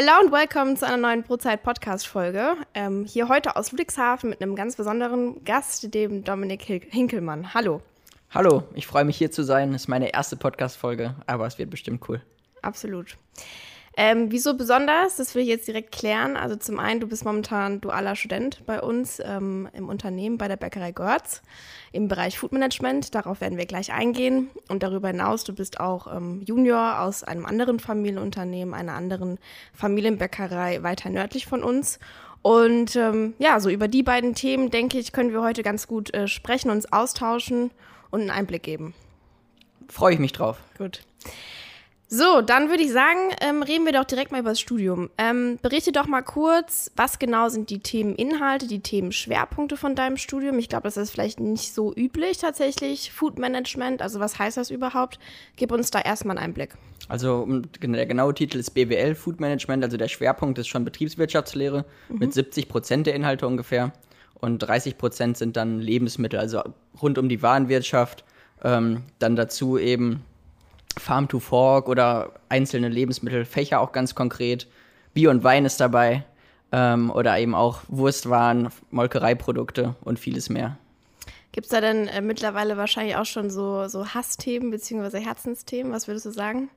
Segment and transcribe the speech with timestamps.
[0.00, 2.54] Hello und willkommen zu einer neuen Brotzeit-Podcast-Folge.
[2.72, 7.52] Ähm, hier heute aus Ludwigshafen mit einem ganz besonderen Gast, dem Dominik Hinkelmann.
[7.52, 7.82] Hallo.
[8.30, 9.72] Hallo, ich freue mich hier zu sein.
[9.72, 12.22] Das ist meine erste Podcast-Folge, aber es wird bestimmt cool.
[12.62, 13.16] Absolut.
[14.00, 15.16] Ähm, wieso besonders?
[15.16, 16.36] Das will ich jetzt direkt klären.
[16.36, 20.56] Also zum einen, du bist momentan dualer Student bei uns ähm, im Unternehmen bei der
[20.56, 21.42] Bäckerei Görz
[21.90, 23.16] im Bereich Food Management.
[23.16, 24.50] Darauf werden wir gleich eingehen.
[24.68, 29.36] Und darüber hinaus, du bist auch ähm, Junior aus einem anderen Familienunternehmen, einer anderen
[29.74, 31.98] Familienbäckerei weiter nördlich von uns.
[32.42, 36.14] Und ähm, ja, so über die beiden Themen, denke ich, können wir heute ganz gut
[36.14, 37.72] äh, sprechen, uns austauschen
[38.12, 38.94] und einen Einblick geben.
[39.88, 40.60] Freue ich mich drauf.
[40.78, 41.00] Gut.
[42.10, 45.10] So, dann würde ich sagen, ähm, reden wir doch direkt mal über das Studium.
[45.18, 50.58] Ähm, berichte doch mal kurz, was genau sind die Themeninhalte, die Themenschwerpunkte von deinem Studium?
[50.58, 53.12] Ich glaube, das ist vielleicht nicht so üblich tatsächlich.
[53.12, 55.18] Food Management, also was heißt das überhaupt?
[55.56, 56.76] Gib uns da erstmal einen Einblick.
[57.08, 62.18] Also der genaue Titel ist BWL Food Management, also der Schwerpunkt ist schon Betriebswirtschaftslehre mhm.
[62.18, 63.92] mit 70 Prozent der Inhalte ungefähr
[64.40, 66.62] und 30 Prozent sind dann Lebensmittel, also
[67.02, 68.24] rund um die Warenwirtschaft.
[68.64, 70.24] Ähm, dann dazu eben
[70.96, 74.66] Farm to Fork oder einzelne Lebensmittelfächer auch ganz konkret.
[75.14, 76.24] Bier und Wein ist dabei.
[76.70, 80.76] Ähm, oder eben auch Wurstwaren, Molkereiprodukte und vieles mehr.
[81.50, 85.18] Gibt es da denn äh, mittlerweile wahrscheinlich auch schon so, so Hassthemen bzw.
[85.18, 85.92] Herzensthemen?
[85.92, 86.68] Was würdest du sagen?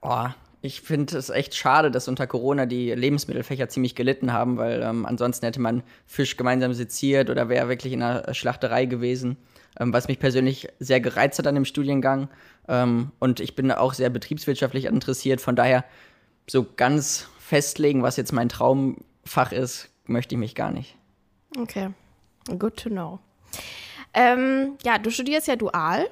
[0.00, 0.26] Oh,
[0.62, 5.06] ich finde es echt schade, dass unter Corona die Lebensmittelfächer ziemlich gelitten haben, weil ähm,
[5.06, 9.38] ansonsten hätte man Fisch gemeinsam seziert oder wäre wirklich in einer Schlachterei gewesen
[9.78, 12.28] ähm, was mich persönlich sehr gereizt hat an dem Studiengang.
[12.68, 15.40] Ähm, und ich bin auch sehr betriebswirtschaftlich interessiert.
[15.40, 15.84] Von daher
[16.48, 20.96] so ganz festlegen, was jetzt mein Traumfach ist, möchte ich mich gar nicht.
[21.58, 21.90] Okay,
[22.58, 23.18] good to know.
[24.12, 26.08] Ähm, ja, du studierst ja dual.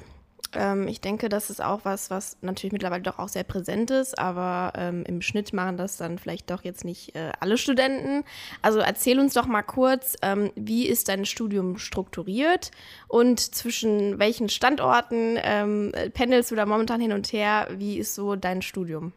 [0.55, 4.19] Ähm, ich denke, das ist auch was, was natürlich mittlerweile doch auch sehr präsent ist,
[4.19, 8.25] aber ähm, im Schnitt machen das dann vielleicht doch jetzt nicht äh, alle Studenten.
[8.60, 12.71] Also erzähl uns doch mal kurz, ähm, wie ist dein Studium strukturiert
[13.09, 17.69] und zwischen welchen Standorten ähm, pendelst du da momentan hin und her?
[17.76, 19.12] Wie ist so dein Studium?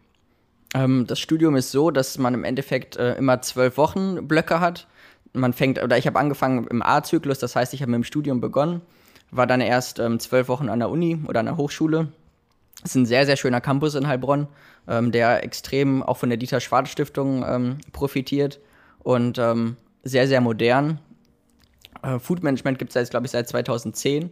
[0.73, 4.87] Ähm, das Studium ist so, dass man im Endeffekt äh, immer zwölf Wochen Blöcke hat.
[5.33, 8.39] Man fängt, oder ich habe angefangen im A-Zyklus, das heißt, ich habe mit dem Studium
[8.39, 8.81] begonnen
[9.31, 12.09] war dann erst ähm, zwölf Wochen an der Uni oder an der Hochschule.
[12.83, 14.47] Es ist ein sehr, sehr schöner Campus in Heilbronn,
[14.87, 18.59] ähm, der extrem auch von der Dieter Schwarz Stiftung ähm, profitiert
[18.99, 20.99] und ähm, sehr, sehr modern.
[22.03, 24.29] Äh, Food Management gibt es jetzt, glaube ich, seit 2010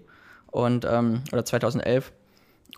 [0.51, 2.11] und, ähm, oder 2011.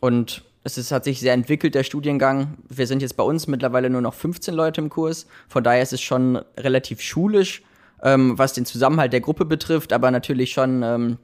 [0.02, 2.58] Und es ist, hat sich sehr entwickelt, der Studiengang.
[2.70, 5.28] Wir sind jetzt bei uns mittlerweile nur noch 15 Leute im Kurs.
[5.48, 7.64] Von daher ist es schon relativ schulisch,
[8.02, 11.18] ähm, was den Zusammenhalt der Gruppe betrifft, aber natürlich schon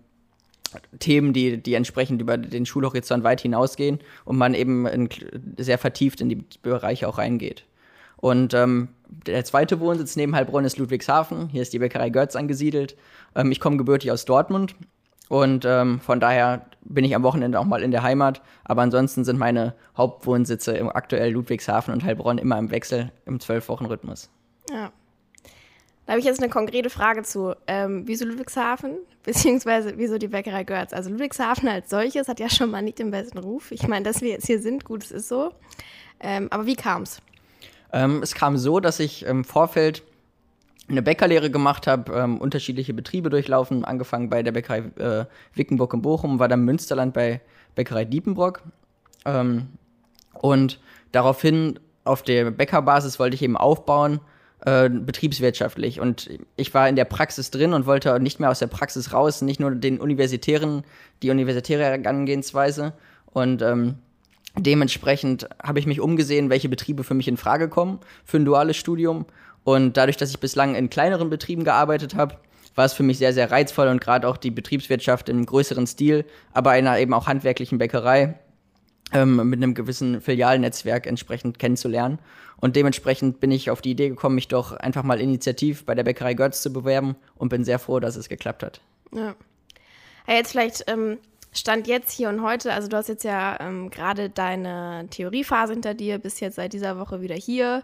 [0.99, 5.09] Themen, die, die entsprechend über den Schulhorizont weit hinausgehen und man eben in,
[5.57, 7.65] sehr vertieft in die Bereiche auch reingeht.
[8.17, 11.49] Und ähm, der zweite Wohnsitz neben Heilbronn ist Ludwigshafen.
[11.49, 12.95] Hier ist die Bäckerei Götz angesiedelt.
[13.35, 14.75] Ähm, ich komme gebürtig aus Dortmund
[15.27, 18.41] und ähm, von daher bin ich am Wochenende auch mal in der Heimat.
[18.63, 24.29] Aber ansonsten sind meine Hauptwohnsitze im aktuell Ludwigshafen und Heilbronn immer im Wechsel im Zwölf-Wochen-Rhythmus.
[24.69, 24.91] Ja.
[26.05, 27.55] Da habe ich jetzt eine konkrete Frage zu.
[27.67, 28.97] Ähm, wieso Ludwigshafen?
[29.23, 30.93] Beziehungsweise wieso die Bäckerei Görz?
[30.93, 33.71] Also Ludwigshafen als solches hat ja schon mal nicht den besten Ruf.
[33.71, 35.53] Ich meine, dass wir jetzt hier sind, gut, es ist so.
[36.19, 37.21] Ähm, aber wie kam es?
[37.93, 40.03] Ähm, es kam so, dass ich im Vorfeld
[40.89, 46.01] eine Bäckerlehre gemacht habe, ähm, unterschiedliche Betriebe durchlaufen, angefangen bei der Bäckerei äh, Wickenburg in
[46.01, 47.41] Bochum, war dann Münsterland bei
[47.75, 48.63] Bäckerei Diepenbrock.
[49.25, 49.69] Ähm,
[50.33, 50.79] und
[51.11, 54.19] daraufhin auf der Bäckerbasis wollte ich eben aufbauen
[54.65, 55.99] äh, betriebswirtschaftlich.
[55.99, 59.41] Und ich war in der Praxis drin und wollte nicht mehr aus der Praxis raus,
[59.41, 60.83] nicht nur den universitären,
[61.23, 62.93] die universitäre Herangehensweise.
[63.25, 63.95] Und ähm,
[64.57, 68.77] dementsprechend habe ich mich umgesehen, welche Betriebe für mich in Frage kommen für ein duales
[68.77, 69.25] Studium.
[69.63, 72.37] Und dadurch, dass ich bislang in kleineren Betrieben gearbeitet habe,
[72.75, 76.25] war es für mich sehr, sehr reizvoll und gerade auch die Betriebswirtschaft im größeren Stil,
[76.53, 78.35] aber einer eben auch handwerklichen Bäckerei
[79.13, 82.19] ähm, mit einem gewissen Filialnetzwerk entsprechend kennenzulernen.
[82.57, 86.03] Und dementsprechend bin ich auf die Idee gekommen, mich doch einfach mal initiativ bei der
[86.03, 88.81] Bäckerei Götz zu bewerben und bin sehr froh, dass es geklappt hat.
[89.13, 89.35] Ja.
[90.27, 91.17] ja jetzt vielleicht ähm,
[91.53, 95.93] Stand jetzt hier und heute, also du hast jetzt ja ähm, gerade deine Theoriephase hinter
[95.93, 97.83] dir, bist jetzt seit dieser Woche wieder hier.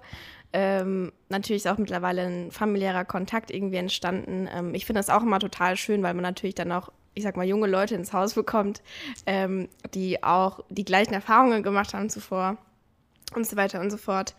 [0.53, 4.47] Ähm, natürlich ist auch mittlerweile ein familiärer Kontakt irgendwie entstanden.
[4.53, 7.35] Ähm, ich finde das auch immer total schön, weil man natürlich dann auch ich sag
[7.35, 8.81] mal, junge Leute ins Haus bekommt,
[9.25, 12.57] ähm, die auch die gleichen Erfahrungen gemacht haben zuvor
[13.35, 14.35] und so weiter und so fort.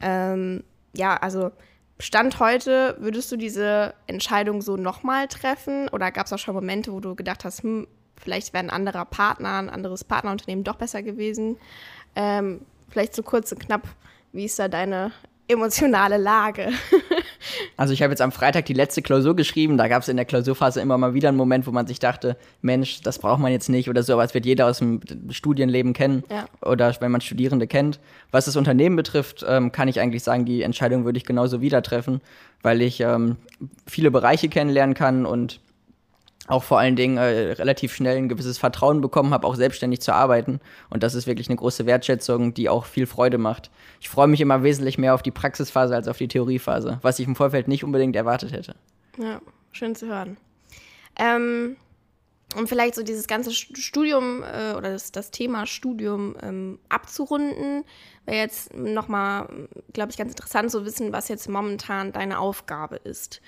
[0.00, 0.62] Ähm,
[0.94, 1.50] ja, also
[1.98, 5.88] Stand heute, würdest du diese Entscheidung so nochmal treffen?
[5.88, 7.88] Oder gab es auch schon Momente, wo du gedacht hast, hm,
[8.20, 11.56] vielleicht wäre ein anderer Partner, ein anderes Partnerunternehmen doch besser gewesen?
[12.14, 12.60] Ähm,
[12.90, 13.88] vielleicht so kurz und knapp,
[14.32, 15.12] wie ist da deine
[15.48, 16.68] emotionale Lage?
[17.76, 19.76] also ich habe jetzt am Freitag die letzte Klausur geschrieben.
[19.76, 22.36] Da gab es in der Klausurphase immer mal wieder einen Moment, wo man sich dachte,
[22.62, 25.00] Mensch, das braucht man jetzt nicht oder so, aber es wird jeder aus dem
[25.30, 26.46] Studienleben kennen ja.
[26.62, 28.00] oder wenn man Studierende kennt.
[28.30, 31.82] Was das Unternehmen betrifft, ähm, kann ich eigentlich sagen, die Entscheidung würde ich genauso wieder
[31.82, 32.20] treffen,
[32.62, 33.36] weil ich ähm,
[33.86, 35.60] viele Bereiche kennenlernen kann und
[36.48, 40.12] auch vor allen Dingen äh, relativ schnell ein gewisses Vertrauen bekommen habe, auch selbstständig zu
[40.12, 40.60] arbeiten.
[40.90, 43.70] Und das ist wirklich eine große Wertschätzung, die auch viel Freude macht.
[44.00, 47.26] Ich freue mich immer wesentlich mehr auf die Praxisphase als auf die Theoriephase, was ich
[47.26, 48.74] im Vorfeld nicht unbedingt erwartet hätte.
[49.18, 49.40] Ja,
[49.72, 50.38] schön zu hören.
[51.18, 51.76] Ähm,
[52.56, 57.84] um vielleicht so dieses ganze Studium äh, oder das, das, Thema Studium ähm, abzurunden,
[58.24, 63.42] wäre jetzt nochmal, glaube ich, ganz interessant zu wissen, was jetzt momentan deine Aufgabe ist.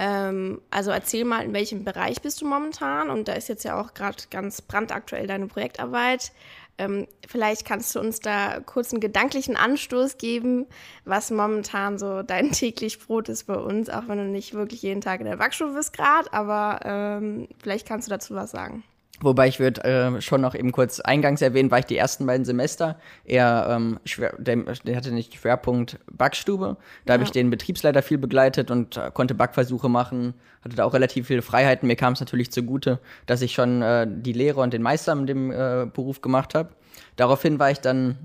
[0.00, 3.10] Ähm, also erzähl mal, in welchem Bereich bist du momentan?
[3.10, 6.30] Und da ist jetzt ja auch gerade ganz brandaktuell deine Projektarbeit.
[6.78, 10.66] Ähm, vielleicht kannst du uns da kurz einen gedanklichen Anstoß geben,
[11.04, 15.00] was momentan so dein täglich Brot ist bei uns, auch wenn du nicht wirklich jeden
[15.00, 18.84] Tag in der Backstube bist gerade, aber ähm, vielleicht kannst du dazu was sagen.
[19.20, 22.44] Wobei ich würde äh, schon noch eben kurz eingangs erwähnen, war ich die ersten beiden
[22.44, 26.76] Semester eher, ähm, schwer, der, der, hatte nicht Schwerpunkt Backstube.
[27.04, 27.14] Da ja.
[27.14, 31.26] habe ich den Betriebsleiter viel begleitet und äh, konnte Backversuche machen, hatte da auch relativ
[31.26, 31.88] viele Freiheiten.
[31.88, 35.26] Mir kam es natürlich zugute, dass ich schon äh, die Lehre und den Meister in
[35.26, 36.70] dem äh, Beruf gemacht habe.
[37.16, 38.18] Daraufhin war ich dann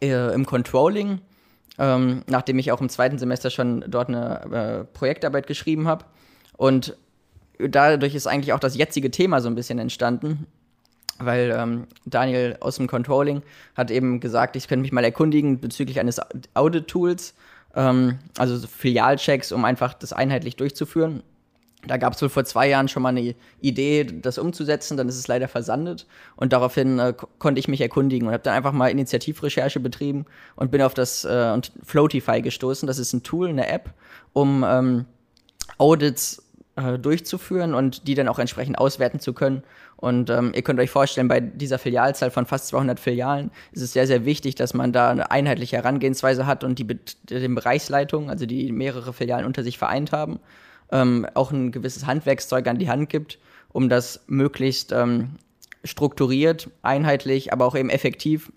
[0.00, 1.20] äh, im Controlling,
[1.78, 6.06] ähm, nachdem ich auch im zweiten Semester schon dort eine äh, Projektarbeit geschrieben habe.
[6.56, 6.96] Und
[7.58, 10.46] dadurch ist eigentlich auch das jetzige Thema so ein bisschen entstanden,
[11.18, 13.42] weil ähm, Daniel aus dem Controlling
[13.74, 16.20] hat eben gesagt, ich könnte mich mal erkundigen bezüglich eines
[16.54, 17.34] Audit-Tools,
[17.74, 21.22] ähm, also Filialchecks, um einfach das einheitlich durchzuführen.
[21.86, 25.18] Da gab es wohl vor zwei Jahren schon mal eine Idee, das umzusetzen, dann ist
[25.18, 28.88] es leider versandet und daraufhin äh, konnte ich mich erkundigen und habe dann einfach mal
[28.88, 30.26] Initiativrecherche betrieben
[30.56, 32.86] und bin auf das äh, und Floatify gestoßen.
[32.88, 33.90] Das ist ein Tool, eine App,
[34.32, 35.04] um ähm,
[35.78, 36.42] Audits
[36.76, 39.62] äh, durchzuführen und die dann auch entsprechend auswerten zu können.
[39.96, 43.92] Und ähm, ihr könnt euch vorstellen, bei dieser Filialzahl von fast 200 Filialen ist es
[43.94, 48.46] sehr, sehr wichtig, dass man da eine einheitliche Herangehensweise hat und die, die Bereichsleitung, also
[48.46, 50.38] die mehrere Filialen unter sich vereint haben,
[50.92, 53.38] ähm, auch ein gewisses Handwerkszeug an die Hand gibt,
[53.72, 55.36] um das möglichst ähm,
[55.82, 58.52] strukturiert, einheitlich, aber auch eben effektiv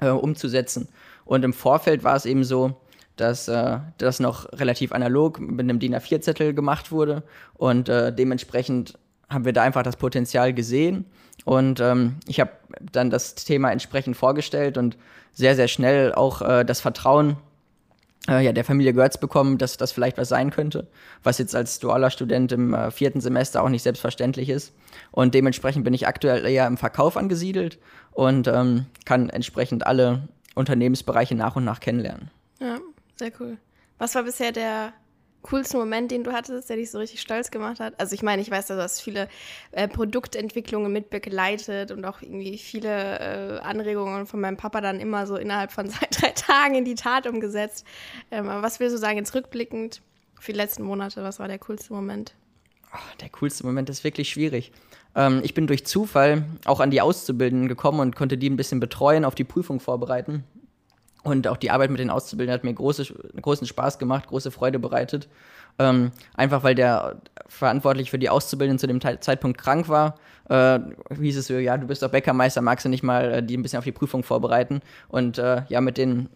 [0.00, 0.88] äh, umzusetzen.
[1.24, 2.76] Und im Vorfeld war es eben so,
[3.16, 7.22] dass äh, das noch relativ analog mit einem DIN A4-Zettel gemacht wurde
[7.54, 11.06] und äh, dementsprechend haben wir da einfach das Potenzial gesehen
[11.44, 12.52] und ähm, ich habe
[12.92, 14.96] dann das Thema entsprechend vorgestellt und
[15.32, 17.36] sehr, sehr schnell auch äh, das Vertrauen
[18.28, 20.86] äh, ja, der Familie Götz bekommen, dass das vielleicht was sein könnte,
[21.22, 24.72] was jetzt als dualer Student im äh, vierten Semester auch nicht selbstverständlich ist.
[25.10, 27.78] Und dementsprechend bin ich aktuell eher im Verkauf angesiedelt
[28.12, 32.30] und ähm, kann entsprechend alle Unternehmensbereiche nach und nach kennenlernen.
[32.60, 32.78] Ja,
[33.24, 33.58] sehr cool.
[33.98, 34.92] Was war bisher der
[35.42, 37.98] coolste Moment, den du hattest, der dich so richtig stolz gemacht hat?
[37.98, 39.28] Also ich meine, ich weiß, du hast viele
[39.72, 45.26] äh, Produktentwicklungen mit begleitet und auch irgendwie viele äh, Anregungen von meinem Papa dann immer
[45.26, 47.86] so innerhalb von zwei, drei Tagen in die Tat umgesetzt.
[48.30, 50.02] Ähm, aber was willst du sagen, jetzt rückblickend
[50.38, 52.34] für die letzten Monate, was war der coolste Moment?
[52.92, 54.70] Oh, der coolste Moment ist wirklich schwierig.
[55.14, 58.80] Ähm, ich bin durch Zufall auch an die Auszubildenden gekommen und konnte die ein bisschen
[58.80, 60.44] betreuen, auf die Prüfung vorbereiten.
[61.24, 63.06] Und auch die Arbeit mit den Auszubildenden hat mir große,
[63.40, 65.28] großen Spaß gemacht, große Freude bereitet.
[65.78, 67.16] Ähm, einfach weil der
[67.48, 70.14] verantwortlich für die Auszubildenden zu dem Zeitpunkt krank war,
[70.48, 70.78] äh,
[71.18, 73.62] hieß es so, ja, du bist doch Bäckermeister, magst du nicht mal äh, die ein
[73.62, 74.82] bisschen auf die Prüfung vorbereiten?
[75.08, 76.28] Und äh, ja, mit den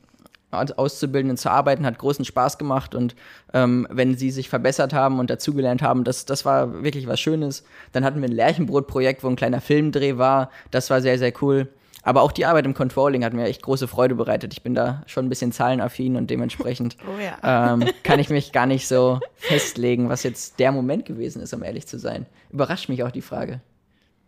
[0.50, 3.14] Auszubildenden zu arbeiten, hat großen Spaß gemacht und
[3.52, 7.64] ähm, wenn sie sich verbessert haben und dazugelernt haben, das, das war wirklich was Schönes.
[7.92, 11.68] Dann hatten wir ein Lärchenbrot-Projekt, wo ein kleiner Filmdreh war, das war sehr, sehr cool.
[12.02, 14.52] Aber auch die Arbeit im Controlling hat mir echt große Freude bereitet.
[14.52, 17.74] Ich bin da schon ein bisschen zahlenaffin und dementsprechend oh ja.
[17.74, 21.62] ähm, kann ich mich gar nicht so festlegen, was jetzt der Moment gewesen ist, um
[21.62, 22.26] ehrlich zu sein.
[22.50, 23.60] Überrascht mich auch die Frage.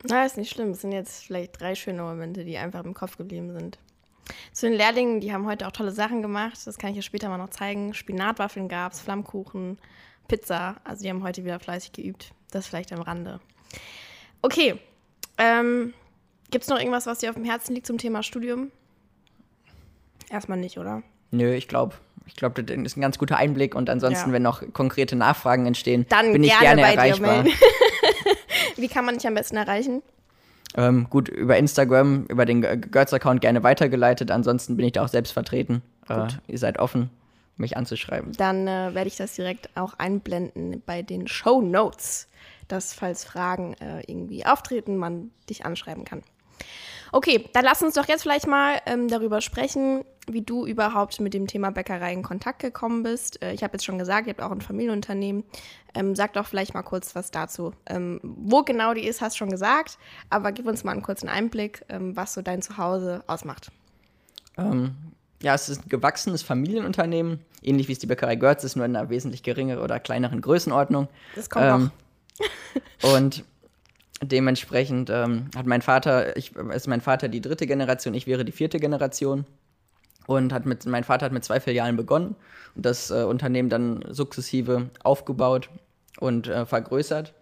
[0.02, 0.70] Na, ist nicht schlimm.
[0.70, 3.78] Es sind jetzt vielleicht drei schöne Momente, die einfach im Kopf geblieben sind.
[4.52, 6.58] Zu den Lehrlingen, die haben heute auch tolle Sachen gemacht.
[6.64, 7.94] Das kann ich dir später mal noch zeigen.
[7.94, 9.78] Spinatwaffeln gab es, Flammkuchen,
[10.28, 10.76] Pizza.
[10.84, 12.32] Also die haben heute wieder fleißig geübt.
[12.50, 13.40] Das vielleicht am Rande.
[14.42, 14.78] Okay.
[15.38, 15.94] Ähm,
[16.50, 18.70] Gibt es noch irgendwas, was dir auf dem Herzen liegt zum Thema Studium?
[20.30, 21.02] Erstmal nicht, oder?
[21.30, 21.94] Nö, ich glaube,
[22.26, 24.34] ich glaube, das ist ein ganz guter Einblick und ansonsten, ja.
[24.34, 27.44] wenn noch konkrete Nachfragen entstehen, Dann bin ich gerne, gerne erreichbar.
[28.76, 30.02] Wie kann man dich am besten erreichen?
[30.76, 34.30] Ähm, gut, über Instagram, über den Götz-Account gerne weitergeleitet.
[34.30, 35.82] Ansonsten bin ich da auch selbst vertreten.
[36.08, 37.10] Äh, ihr seid offen,
[37.56, 38.32] mich anzuschreiben.
[38.32, 42.28] Dann äh, werde ich das direkt auch einblenden bei den Show Notes,
[42.68, 46.22] dass falls Fragen äh, irgendwie auftreten, man dich anschreiben kann.
[47.12, 51.34] Okay, dann lass uns doch jetzt vielleicht mal ähm, darüber sprechen, wie du überhaupt mit
[51.34, 53.42] dem Thema Bäckerei in Kontakt gekommen bist.
[53.42, 55.44] Äh, ich habe jetzt schon gesagt, ihr habt auch ein Familienunternehmen.
[55.94, 57.72] Ähm, sag doch vielleicht mal kurz was dazu.
[57.86, 59.98] Ähm, wo genau die ist, hast du schon gesagt,
[60.28, 63.72] aber gib uns mal einen kurzen Einblick, ähm, was so dein Zuhause ausmacht.
[64.56, 64.94] Ähm,
[65.42, 68.94] ja, es ist ein gewachsenes Familienunternehmen, ähnlich wie es die Bäckerei Görz ist, nur in
[68.94, 71.08] einer wesentlich geringeren oder kleineren Größenordnung.
[71.34, 71.90] Das kommt ähm,
[73.02, 73.14] noch.
[73.16, 73.44] und
[74.22, 78.52] dementsprechend ähm, hat mein Vater, ich, ist mein Vater die dritte Generation, ich wäre die
[78.52, 79.44] vierte Generation.
[80.26, 82.36] Und hat mit, mein Vater hat mit zwei Filialen begonnen
[82.76, 85.70] und das äh, Unternehmen dann sukzessive aufgebaut
[86.20, 87.34] und äh, vergrößert.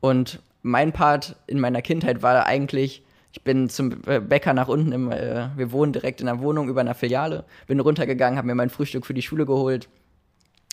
[0.00, 4.92] Und mein Part in meiner Kindheit war eigentlich, ich bin zum äh, Bäcker nach unten,
[4.92, 8.54] im, äh, wir wohnen direkt in einer Wohnung über einer Filiale, bin runtergegangen, habe mir
[8.54, 9.88] mein Frühstück für die Schule geholt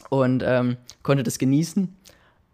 [0.09, 1.95] und ähm, konnte das genießen.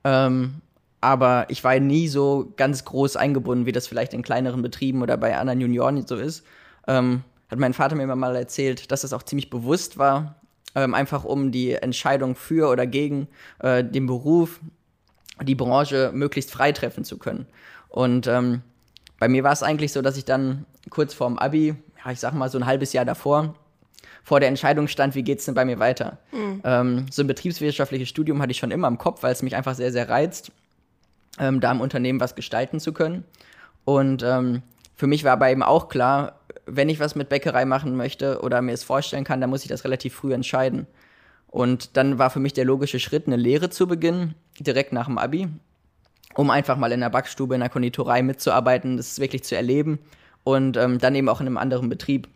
[0.04, 0.56] Ähm,
[1.04, 5.18] aber ich war nie so ganz groß eingebunden, wie das vielleicht in kleineren Betrieben oder
[5.18, 6.46] bei anderen Junioren so ist.
[6.88, 10.36] Ähm, hat mein Vater mir immer mal erzählt, dass das auch ziemlich bewusst war,
[10.76, 13.28] ähm, einfach um die Entscheidung für oder gegen
[13.60, 14.62] äh, den Beruf,
[15.42, 17.48] die Branche möglichst frei treffen zu können.
[17.90, 18.62] Und ähm,
[19.20, 22.34] bei mir war es eigentlich so, dass ich dann kurz vorm Abi, ja, ich sag
[22.34, 23.56] mal so ein halbes Jahr davor,
[24.24, 26.18] vor der Entscheidung stand, wie geht es denn bei mir weiter.
[26.32, 26.62] Mhm.
[26.64, 29.76] Ähm, so ein betriebswirtschaftliches Studium hatte ich schon immer im Kopf, weil es mich einfach
[29.76, 30.54] sehr, sehr reizt,
[31.40, 33.24] ähm, da im Unternehmen was gestalten zu können.
[33.86, 34.62] Und ähm,
[34.96, 38.62] für mich war aber eben auch klar, wenn ich was mit Bäckerei machen möchte oder
[38.62, 40.88] mir es vorstellen kann, dann muss ich das relativ früh entscheiden.
[41.48, 45.18] Und dann war für mich der logische Schritt, eine Lehre zu beginnen, direkt nach dem
[45.18, 45.50] Abi,
[46.36, 50.00] um einfach mal in der Backstube, in der Konditorei mitzuarbeiten, das wirklich zu erleben
[50.44, 52.28] und ähm, dann eben auch in einem anderen Betrieb.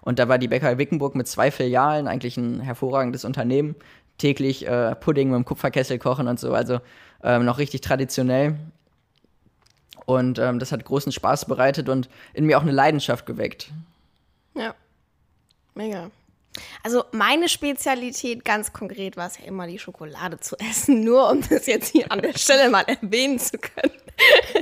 [0.00, 3.74] Und da war die Bäckerei Wickenburg mit zwei Filialen eigentlich ein hervorragendes Unternehmen.
[4.18, 6.80] Täglich äh, Pudding mit dem Kupferkessel kochen und so, also
[7.24, 8.54] ähm, noch richtig traditionell.
[10.06, 13.70] Und ähm, das hat großen Spaß bereitet und in mir auch eine Leidenschaft geweckt.
[14.54, 14.74] Ja,
[15.74, 16.10] mega.
[16.84, 21.40] Also meine Spezialität ganz konkret war es ja immer die Schokolade zu essen, nur um
[21.48, 23.94] das jetzt hier an der Stelle mal erwähnen zu können.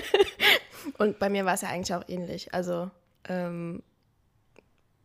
[0.98, 2.54] und bei mir war es ja eigentlich auch ähnlich.
[2.54, 2.90] Also
[3.28, 3.82] ähm,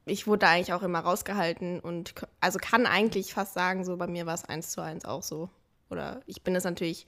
[0.06, 4.08] ich wurde da eigentlich auch immer rausgehalten und also kann eigentlich fast sagen, so bei
[4.08, 5.50] mir war es eins zu eins auch so.
[5.90, 7.06] Oder ich bin es natürlich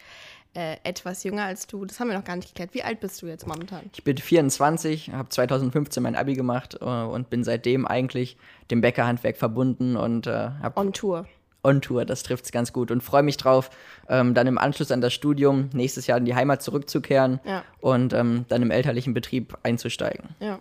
[0.54, 1.86] äh, etwas jünger als du.
[1.86, 2.74] Das haben wir noch gar nicht geklärt.
[2.74, 3.90] Wie alt bist du jetzt momentan?
[3.94, 8.38] Ich bin 24, habe 2015 mein Abi gemacht äh, und bin seitdem eigentlich
[8.72, 10.80] dem Bäckerhandwerk verbunden und äh, habe.
[10.80, 11.28] On Tour.
[11.64, 13.70] On Tour, das trifft es ganz gut und freue mich drauf,
[14.08, 17.64] ähm, dann im Anschluss an das Studium nächstes Jahr in die Heimat zurückzukehren ja.
[17.82, 20.30] und ähm, dann im elterlichen Betrieb einzusteigen.
[20.40, 20.60] Ja.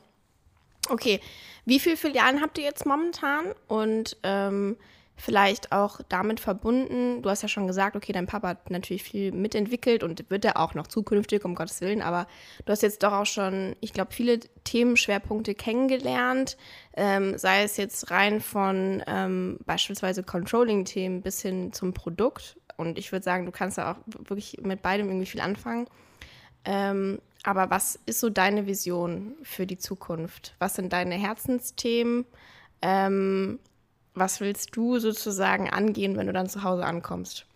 [0.88, 1.20] Okay.
[1.64, 3.44] Wie viele Filialen habt ihr jetzt momentan?
[3.68, 4.76] Und ähm,
[5.18, 9.32] vielleicht auch damit verbunden, du hast ja schon gesagt, okay, dein Papa hat natürlich viel
[9.32, 12.26] mitentwickelt und wird er auch noch zukünftig, um Gottes Willen, aber
[12.64, 16.56] du hast jetzt doch auch schon, ich glaube, viele Themenschwerpunkte kennengelernt,
[16.96, 22.56] ähm, sei es jetzt rein von ähm, beispielsweise Controlling-Themen bis hin zum Produkt.
[22.76, 23.96] Und ich würde sagen, du kannst da auch
[24.28, 25.88] wirklich mit beidem irgendwie viel anfangen.
[26.64, 30.54] Ähm, aber was ist so deine Vision für die Zukunft?
[30.60, 32.24] Was sind deine Herzensthemen?
[32.82, 33.58] Ähm,
[34.18, 37.46] was willst du sozusagen angehen, wenn du dann zu Hause ankommst?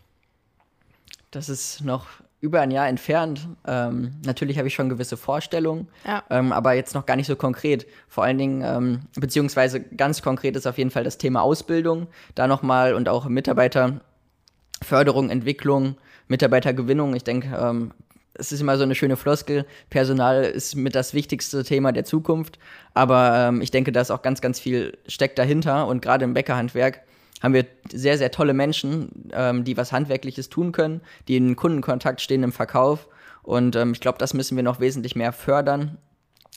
[1.31, 2.07] Das ist noch
[2.43, 3.49] über ein Jahr entfernt.
[3.67, 6.25] Ähm, natürlich habe ich schon gewisse Vorstellungen, ja.
[6.29, 7.87] ähm, aber jetzt noch gar nicht so konkret.
[8.09, 12.09] Vor allen Dingen, ähm, beziehungsweise ganz konkret ist auf jeden Fall das Thema Ausbildung.
[12.35, 15.95] Da nochmal und auch Mitarbeiterförderung, Entwicklung,
[16.27, 17.15] Mitarbeitergewinnung.
[17.15, 17.93] Ich denke, ähm,
[18.35, 22.59] es ist immer so eine schöne Floskel, Personal ist mit das wichtigste Thema der Zukunft,
[22.95, 26.35] aber ähm, ich denke, da ist auch ganz, ganz viel steckt dahinter und gerade im
[26.35, 27.03] Bäckerhandwerk
[27.43, 32.21] haben wir sehr, sehr tolle Menschen, ähm, die was Handwerkliches tun können, die in Kundenkontakt
[32.21, 33.09] stehen im Verkauf
[33.43, 35.99] und ähm, ich glaube, das müssen wir noch wesentlich mehr fördern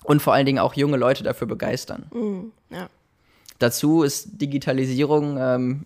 [0.04, 2.06] und vor allen Dingen auch junge Leute dafür begeistern.
[2.12, 2.90] Mm, ja.
[3.60, 5.86] Dazu ist Digitalisierung ähm,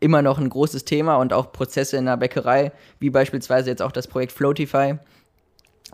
[0.00, 3.92] immer noch ein großes Thema und auch Prozesse in der Bäckerei, wie beispielsweise jetzt auch
[3.92, 4.98] das Projekt Floatify,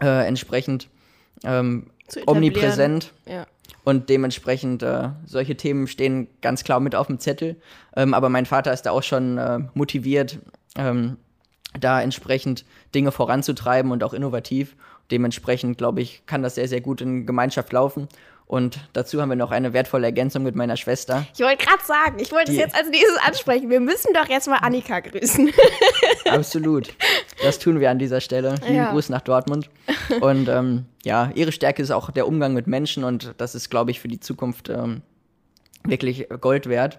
[0.01, 0.89] äh, entsprechend
[1.45, 1.87] ähm,
[2.27, 3.13] omnipräsent.
[3.27, 3.47] Ja.
[3.85, 7.57] Und dementsprechend äh, solche Themen stehen ganz klar mit auf dem Zettel.
[7.97, 10.39] Ähm, aber mein Vater ist da auch schon äh, motiviert,
[10.77, 11.19] ähm,
[11.79, 14.77] da entsprechend Dinge voranzutreiben und auch innovativ.
[15.11, 18.09] Dementsprechend, glaube ich, kann das sehr, sehr gut in Gemeinschaft laufen.
[18.47, 21.27] Und dazu haben wir noch eine wertvolle Ergänzung mit meiner Schwester.
[21.35, 23.71] Ich wollte gerade sagen, ich wollte es jetzt als nächstes ansprechen.
[23.71, 25.51] Wir müssen doch jetzt mal Annika grüßen.
[26.31, 26.95] Absolut.
[27.43, 28.55] Das tun wir an dieser Stelle.
[28.63, 28.91] Lieben ja.
[28.91, 29.71] Gruß nach Dortmund.
[30.21, 33.91] Und ähm, ja, ihre Stärke ist auch der Umgang mit Menschen und das ist, glaube
[33.91, 35.01] ich, für die Zukunft ähm,
[35.85, 36.99] wirklich Gold wert.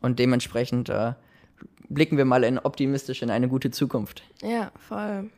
[0.00, 1.14] Und dementsprechend äh,
[1.88, 4.22] blicken wir mal in optimistisch in eine gute Zukunft.
[4.42, 5.30] Ja, voll.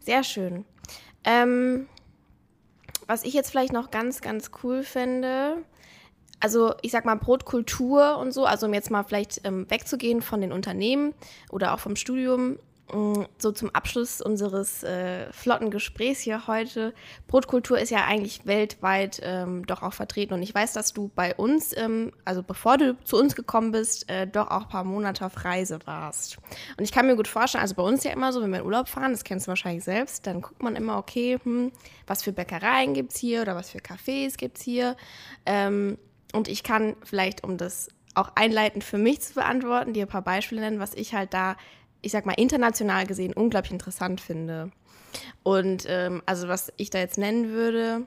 [0.00, 0.64] Sehr schön.
[1.24, 1.86] Ähm,
[3.06, 5.64] was ich jetzt vielleicht noch ganz, ganz cool fände,
[6.40, 10.40] also ich sag mal Brotkultur und so, also um jetzt mal vielleicht ähm, wegzugehen von
[10.40, 11.14] den Unternehmen
[11.50, 12.58] oder auch vom Studium,
[13.38, 16.92] so zum Abschluss unseres äh, flotten Gesprächs hier heute.
[17.26, 21.34] Brotkultur ist ja eigentlich weltweit ähm, doch auch vertreten und ich weiß, dass du bei
[21.34, 25.24] uns, ähm, also bevor du zu uns gekommen bist, äh, doch auch ein paar Monate
[25.24, 26.36] auf Reise warst.
[26.76, 28.66] Und ich kann mir gut vorstellen, also bei uns ja immer so, wenn wir in
[28.66, 31.72] Urlaub fahren, das kennst du wahrscheinlich selbst, dann guckt man immer, okay, hm,
[32.06, 34.96] was für Bäckereien gibt es hier oder was für Cafés gibt es hier.
[35.46, 35.96] Ähm,
[36.34, 40.22] und ich kann vielleicht, um das auch einleitend für mich zu beantworten, dir ein paar
[40.22, 41.56] Beispiele nennen, was ich halt da
[42.04, 44.70] ich sag mal, international gesehen unglaublich interessant finde.
[45.42, 48.06] Und ähm, also was ich da jetzt nennen würde,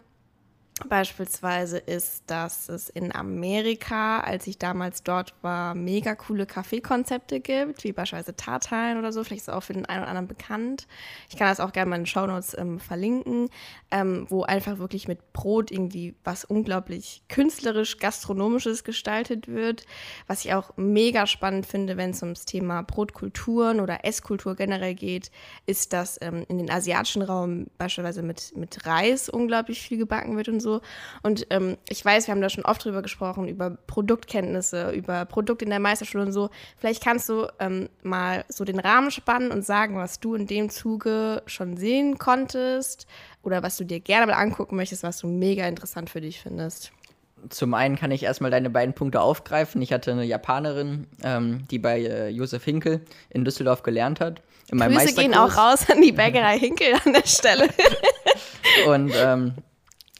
[0.85, 7.83] Beispielsweise ist, dass es in Amerika, als ich damals dort war, mega coole Kaffeekonzepte gibt,
[7.83, 9.23] wie beispielsweise Tartine oder so.
[9.23, 10.87] Vielleicht ist es auch für den einen oder anderen bekannt.
[11.29, 13.49] Ich kann das auch gerne mal in den Shownotes ähm, verlinken,
[13.89, 19.83] ähm, wo einfach wirklich mit Brot irgendwie was unglaublich künstlerisch, gastronomisches gestaltet wird.
[20.27, 25.31] Was ich auch mega spannend finde, wenn es ums Thema Brotkulturen oder Esskultur generell geht,
[25.65, 30.49] ist, dass ähm, in den asiatischen Raum beispielsweise mit, mit Reis unglaublich viel gebacken wird
[30.49, 30.81] und so so.
[31.23, 35.65] Und ähm, ich weiß, wir haben da schon oft drüber gesprochen, über Produktkenntnisse, über Produkte
[35.65, 36.49] in der Meisterschule und so.
[36.77, 40.69] Vielleicht kannst du ähm, mal so den Rahmen spannen und sagen, was du in dem
[40.69, 43.07] Zuge schon sehen konntest
[43.43, 46.91] oder was du dir gerne mal angucken möchtest, was du mega interessant für dich findest.
[47.49, 49.81] Zum einen kann ich erstmal deine beiden Punkte aufgreifen.
[49.81, 54.41] Ich hatte eine Japanerin, ähm, die bei äh, Josef Hinkel in Düsseldorf gelernt hat.
[54.69, 57.69] In Grüße gehen auch raus an die Bäckerei Hinkel an der Stelle.
[58.87, 59.53] und ähm,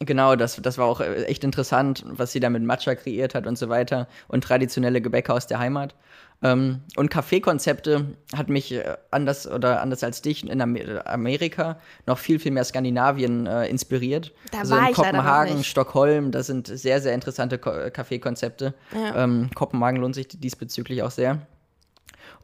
[0.00, 3.46] Genau, das, das war auch äh, echt interessant, was sie da mit Matcha kreiert hat
[3.46, 5.94] und so weiter und traditionelle Gebäcke aus der Heimat.
[6.40, 12.38] Ähm, und Kaffeekonzepte hat mich äh, anders oder anders als dich in Amerika noch viel,
[12.38, 14.32] viel mehr Skandinavien äh, inspiriert.
[14.52, 18.74] Da also war in ich Kopenhagen, Stockholm, das sind sehr, sehr interessante Ko Kaffeekonzepte.
[18.94, 19.24] Ja.
[19.24, 21.42] Ähm, Kopenhagen lohnt sich diesbezüglich auch sehr.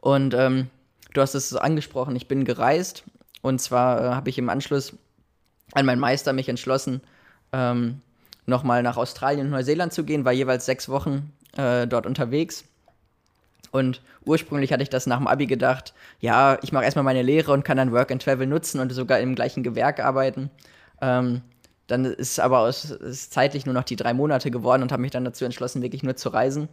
[0.01, 0.67] Und ähm,
[1.13, 3.05] du hast es angesprochen, ich bin gereist
[3.41, 4.93] und zwar äh, habe ich im Anschluss
[5.71, 7.01] an meinen Meister mich entschlossen,
[7.55, 8.01] ähm,
[8.45, 12.65] nochmal nach Australien und Neuseeland zu gehen, war jeweils sechs Wochen äh, dort unterwegs.
[13.71, 17.51] Und ursprünglich hatte ich das nach dem Abi gedacht, ja, ich mache erstmal meine Lehre
[17.51, 20.49] und kann dann Work and Travel nutzen und sogar im gleichen Gewerk arbeiten.
[21.01, 21.41] Ähm,
[21.87, 25.11] dann ist aber aus, ist zeitlich nur noch die drei Monate geworden und habe mich
[25.11, 26.67] dann dazu entschlossen, wirklich nur zu reisen.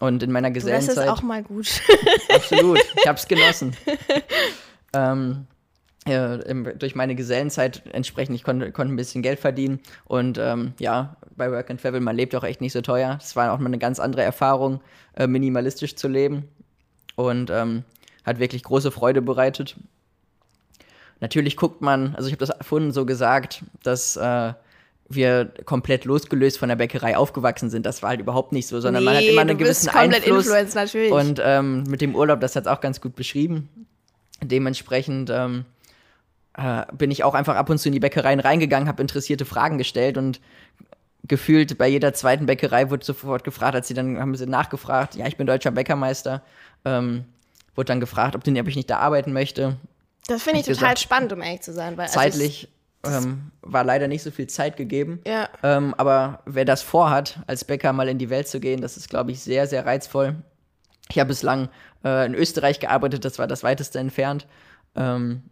[0.00, 0.96] Und in meiner Gesellenzeit.
[0.96, 1.68] Das ist auch mal gut.
[2.34, 3.76] absolut, ich habe es genossen.
[4.92, 5.53] ähm, äh,
[6.04, 11.50] durch meine Gesellenzeit entsprechend, ich konnte, konnte ein bisschen Geld verdienen und ähm, ja, bei
[11.50, 13.16] Work and Travel, man lebt auch echt nicht so teuer.
[13.18, 14.80] Das war auch mal eine ganz andere Erfahrung,
[15.16, 16.48] äh, minimalistisch zu leben
[17.16, 17.84] und ähm,
[18.24, 19.76] hat wirklich große Freude bereitet.
[21.20, 24.52] Natürlich guckt man, also ich habe das vorhin so gesagt, dass äh,
[25.08, 27.86] wir komplett losgelöst von der Bäckerei aufgewachsen sind.
[27.86, 30.46] Das war halt überhaupt nicht so, sondern nee, man hat immer einen gewissen Einfluss.
[30.46, 31.12] Influence, natürlich.
[31.12, 33.68] Und ähm, mit dem Urlaub, das hat es auch ganz gut beschrieben.
[34.42, 35.64] Dementsprechend ähm,
[36.56, 39.78] äh, bin ich auch einfach ab und zu in die Bäckereien reingegangen, habe interessierte Fragen
[39.78, 40.40] gestellt und
[41.26, 45.26] gefühlt bei jeder zweiten Bäckerei wurde sofort gefragt, als sie dann haben sie nachgefragt, ja,
[45.26, 46.42] ich bin deutscher Bäckermeister,
[46.84, 47.24] ähm,
[47.74, 49.76] wurde dann gefragt, ob, denn, ob ich nicht da arbeiten möchte.
[50.26, 51.96] Das finde ich, ich total gesagt, spannend, um ehrlich zu sein.
[51.96, 52.68] Weil also zeitlich
[53.02, 55.20] also ähm, war leider nicht so viel Zeit gegeben.
[55.26, 55.48] Ja.
[55.62, 59.10] Ähm, aber wer das vorhat, als Bäcker mal in die Welt zu gehen, das ist,
[59.10, 60.36] glaube ich, sehr, sehr reizvoll.
[61.10, 61.68] Ich habe bislang
[62.04, 64.46] äh, in Österreich gearbeitet, das war das weiteste entfernt.
[64.96, 65.42] Ähm,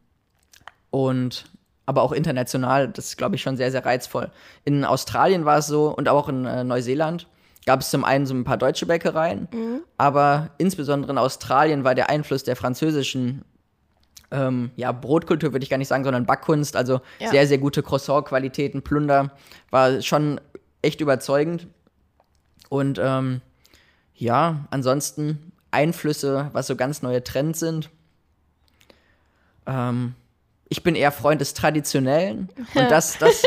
[0.93, 1.47] und
[1.85, 4.31] aber auch international, das ist, glaube ich, schon sehr, sehr reizvoll.
[4.65, 7.27] In Australien war es so und auch in äh, Neuseeland
[7.67, 9.81] gab es zum einen so ein paar deutsche Bäckereien, mhm.
[9.97, 13.45] aber insbesondere in Australien war der Einfluss der französischen
[14.33, 17.31] ähm, ja, Brotkultur, würde ich gar nicht sagen, sondern Backkunst, also ja.
[17.31, 19.31] sehr, sehr gute Croissant-Qualitäten, Plunder,
[19.71, 20.41] war schon
[20.83, 21.67] echt überzeugend.
[22.69, 23.43] Und ähm,
[24.15, 27.91] ja, ansonsten Einflüsse, was so ganz neue Trends sind.
[29.67, 30.15] Ähm,
[30.73, 32.49] ich bin eher Freund des Traditionellen.
[32.75, 33.43] Und das, das,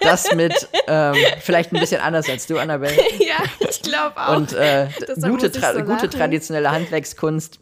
[0.00, 2.96] das mit ähm, vielleicht ein bisschen anders als du, Annabelle.
[3.20, 4.36] ja, ich glaube auch.
[4.36, 4.88] Und äh,
[5.22, 7.60] gute, tra so gute traditionelle Handwerkskunst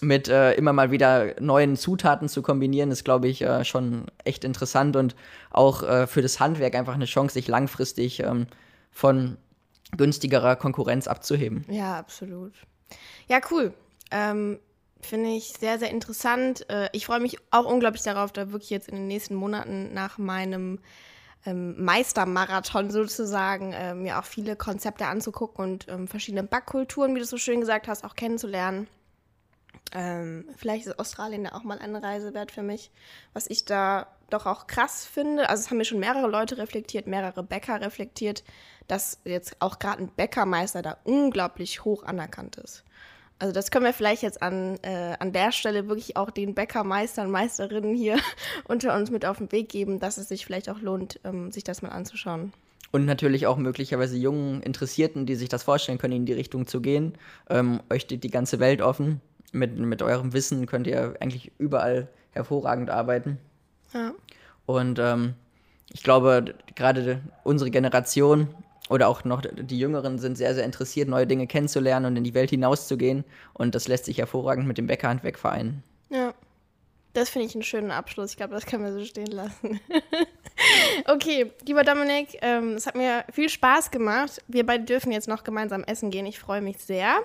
[0.00, 4.44] mit äh, immer mal wieder neuen Zutaten zu kombinieren, ist, glaube ich, äh, schon echt
[4.44, 5.16] interessant und
[5.50, 8.46] auch äh, für das Handwerk einfach eine Chance, sich langfristig ähm,
[8.92, 9.38] von
[9.96, 11.64] günstigerer Konkurrenz abzuheben.
[11.68, 12.52] Ja, absolut.
[13.26, 13.74] Ja, cool.
[14.12, 14.60] Ähm,
[15.06, 16.68] Finde ich sehr, sehr interessant.
[16.68, 20.18] Äh, ich freue mich auch unglaublich darauf, da wirklich jetzt in den nächsten Monaten nach
[20.18, 20.80] meinem
[21.44, 27.24] ähm, Meistermarathon sozusagen äh, mir auch viele Konzepte anzugucken und ähm, verschiedene Backkulturen, wie du
[27.24, 28.88] so schön gesagt hast, auch kennenzulernen.
[29.92, 32.90] Ähm, vielleicht ist Australien da auch mal eine Reise wert für mich.
[33.32, 37.06] Was ich da doch auch krass finde, also es haben mir schon mehrere Leute reflektiert,
[37.06, 38.42] mehrere Bäcker reflektiert,
[38.88, 42.82] dass jetzt auch gerade ein Bäckermeister da unglaublich hoch anerkannt ist.
[43.38, 47.30] Also das können wir vielleicht jetzt an, äh, an der Stelle wirklich auch den Bäckermeistern,
[47.30, 48.16] Meisterinnen hier
[48.64, 51.64] unter uns mit auf den Weg geben, dass es sich vielleicht auch lohnt, ähm, sich
[51.64, 52.52] das mal anzuschauen.
[52.92, 56.80] Und natürlich auch möglicherweise jungen Interessierten, die sich das vorstellen können, in die Richtung zu
[56.80, 57.18] gehen.
[57.50, 59.20] Ähm, euch steht die ganze Welt offen.
[59.52, 63.38] Mit, mit eurem Wissen könnt ihr eigentlich überall hervorragend arbeiten.
[63.92, 64.12] Ja.
[64.64, 65.34] Und ähm,
[65.92, 68.48] ich glaube, gerade unsere Generation
[68.88, 72.34] oder auch noch die Jüngeren sind sehr, sehr interessiert, neue Dinge kennenzulernen und in die
[72.34, 73.24] Welt hinauszugehen.
[73.52, 75.82] Und das lässt sich hervorragend mit dem Bäckerhandwerk vereinen.
[76.10, 76.34] Ja.
[77.16, 78.32] Das finde ich einen schönen Abschluss.
[78.32, 79.80] Ich glaube, das können wir so stehen lassen.
[81.06, 84.42] okay, lieber Dominik, ähm, es hat mir viel Spaß gemacht.
[84.48, 86.26] Wir beide dürfen jetzt noch gemeinsam essen gehen.
[86.26, 87.16] Ich freue mich sehr.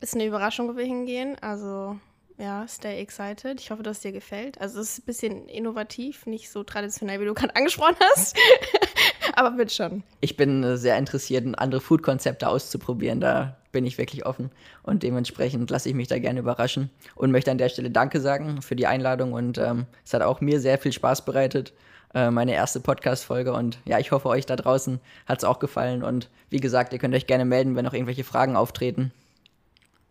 [0.00, 1.38] Ist eine Überraschung, wo wir hingehen.
[1.40, 1.96] Also,
[2.36, 3.60] ja, stay excited.
[3.60, 4.60] Ich hoffe, dass es dir gefällt.
[4.60, 8.36] Also, es ist ein bisschen innovativ, nicht so traditionell, wie du gerade angesprochen hast.
[9.34, 10.02] Aber wird schon.
[10.20, 13.20] Ich bin äh, sehr interessiert, andere Food-Konzepte auszuprobieren.
[13.20, 14.50] Da bin ich wirklich offen
[14.82, 18.62] und dementsprechend lasse ich mich da gerne überraschen und möchte an der Stelle Danke sagen
[18.62, 21.72] für die Einladung und ähm, es hat auch mir sehr viel Spaß bereitet,
[22.14, 26.02] äh, meine erste Podcast-Folge und ja, ich hoffe euch da draußen hat es auch gefallen
[26.02, 29.12] und wie gesagt, ihr könnt euch gerne melden, wenn noch irgendwelche Fragen auftreten.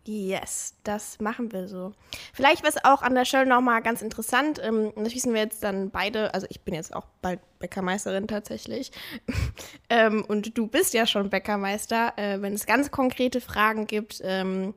[0.06, 1.92] Yes, das machen wir so.
[2.32, 4.58] Vielleicht wäre es auch an der Stelle nochmal ganz interessant.
[4.62, 6.32] Ähm, das wissen wir jetzt dann beide.
[6.32, 8.92] Also, ich bin jetzt auch bald Bäckermeisterin tatsächlich.
[9.90, 12.14] ähm, und du bist ja schon Bäckermeister.
[12.16, 14.74] Äh, wenn es ganz konkrete Fragen gibt, ähm,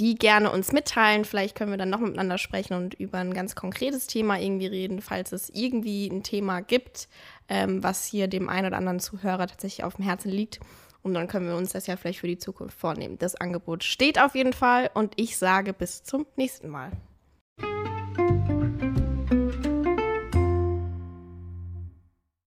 [0.00, 1.24] die gerne uns mitteilen.
[1.24, 5.00] Vielleicht können wir dann noch miteinander sprechen und über ein ganz konkretes Thema irgendwie reden,
[5.00, 7.08] falls es irgendwie ein Thema gibt,
[7.48, 10.60] ähm, was hier dem einen oder anderen Zuhörer tatsächlich auf dem Herzen liegt.
[11.02, 13.18] Und dann können wir uns das ja vielleicht für die Zukunft vornehmen.
[13.18, 16.92] Das Angebot steht auf jeden Fall und ich sage bis zum nächsten Mal.